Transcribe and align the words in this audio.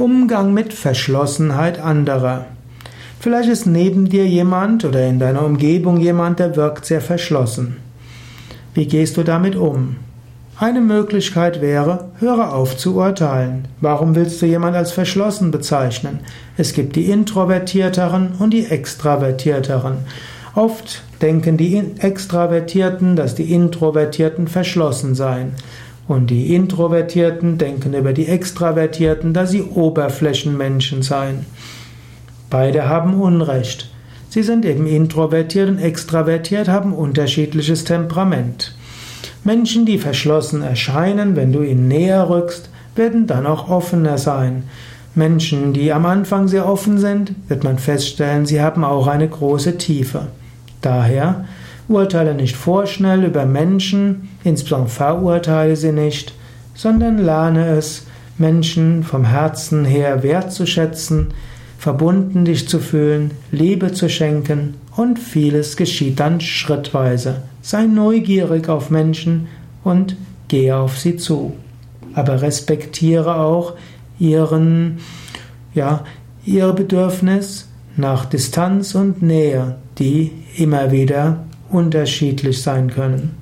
Umgang 0.00 0.54
mit 0.54 0.72
Verschlossenheit 0.72 1.78
anderer. 1.78 2.46
Vielleicht 3.20 3.50
ist 3.50 3.66
neben 3.66 4.08
dir 4.08 4.26
jemand 4.26 4.82
oder 4.86 5.06
in 5.06 5.18
deiner 5.18 5.44
Umgebung 5.44 6.00
jemand, 6.00 6.38
der 6.38 6.56
wirkt 6.56 6.86
sehr 6.86 7.02
verschlossen. 7.02 7.76
Wie 8.72 8.86
gehst 8.86 9.18
du 9.18 9.24
damit 9.24 9.56
um? 9.56 9.96
Eine 10.58 10.80
Möglichkeit 10.80 11.60
wäre, 11.60 12.06
höre 12.18 12.54
auf 12.54 12.78
zu 12.78 12.96
urteilen. 12.96 13.68
Warum 13.82 14.14
willst 14.14 14.40
du 14.40 14.46
jemand 14.46 14.74
als 14.74 14.90
verschlossen 14.90 15.50
bezeichnen? 15.50 16.20
Es 16.56 16.72
gibt 16.72 16.96
die 16.96 17.10
Introvertierteren 17.10 18.36
und 18.38 18.54
die 18.54 18.64
Extravertierteren. 18.64 19.98
Oft 20.54 21.02
denken 21.20 21.58
die 21.58 21.82
Extravertierten, 21.98 23.16
dass 23.16 23.34
die 23.34 23.52
Introvertierten 23.52 24.48
verschlossen 24.48 25.14
seien. 25.14 25.52
Und 26.10 26.30
die 26.30 26.56
Introvertierten 26.56 27.56
denken 27.56 27.94
über 27.94 28.12
die 28.12 28.26
Extravertierten, 28.26 29.32
dass 29.32 29.52
sie 29.52 29.62
Oberflächenmenschen 29.62 31.02
seien. 31.02 31.46
Beide 32.50 32.88
haben 32.88 33.14
Unrecht. 33.14 33.88
Sie 34.28 34.42
sind 34.42 34.64
eben 34.64 34.88
introvertiert 34.88 35.68
und 35.68 35.78
extravertiert, 35.78 36.66
haben 36.66 36.94
unterschiedliches 36.94 37.84
Temperament. 37.84 38.74
Menschen, 39.44 39.86
die 39.86 39.98
verschlossen 39.98 40.62
erscheinen, 40.62 41.36
wenn 41.36 41.52
du 41.52 41.62
ihnen 41.62 41.86
näher 41.86 42.28
rückst, 42.28 42.70
werden 42.96 43.28
dann 43.28 43.46
auch 43.46 43.70
offener 43.70 44.18
sein. 44.18 44.64
Menschen, 45.14 45.72
die 45.74 45.92
am 45.92 46.06
Anfang 46.06 46.48
sehr 46.48 46.68
offen 46.68 46.98
sind, 46.98 47.36
wird 47.46 47.62
man 47.62 47.78
feststellen, 47.78 48.46
sie 48.46 48.60
haben 48.60 48.82
auch 48.82 49.06
eine 49.06 49.28
große 49.28 49.78
Tiefe. 49.78 50.26
Daher 50.80 51.44
urteile 51.90 52.34
nicht 52.34 52.56
vorschnell 52.56 53.24
über 53.24 53.44
Menschen, 53.44 54.28
insbesondere 54.44 54.90
verurteile 54.90 55.76
sie 55.76 55.92
nicht, 55.92 56.32
sondern 56.74 57.18
lerne 57.18 57.76
es, 57.76 58.06
Menschen 58.38 59.02
vom 59.02 59.24
Herzen 59.24 59.84
her 59.84 60.22
wertzuschätzen, 60.22 61.34
verbunden 61.78 62.44
dich 62.44 62.68
zu 62.68 62.78
fühlen, 62.78 63.32
Liebe 63.50 63.92
zu 63.92 64.08
schenken 64.08 64.74
und 64.96 65.18
vieles 65.18 65.76
geschieht 65.76 66.20
dann 66.20 66.40
schrittweise. 66.40 67.42
Sei 67.60 67.86
neugierig 67.86 68.68
auf 68.68 68.90
Menschen 68.90 69.48
und 69.84 70.16
gehe 70.48 70.76
auf 70.76 70.98
sie 70.98 71.16
zu. 71.16 71.54
Aber 72.14 72.40
respektiere 72.42 73.36
auch 73.36 73.74
ihren, 74.18 74.98
ja, 75.74 76.04
ihr 76.44 76.72
Bedürfnis 76.72 77.68
nach 77.96 78.24
Distanz 78.24 78.94
und 78.94 79.22
Nähe, 79.22 79.76
die 79.98 80.32
immer 80.56 80.92
wieder 80.92 81.44
unterschiedlich 81.70 82.62
sein 82.62 82.90
können. 82.90 83.39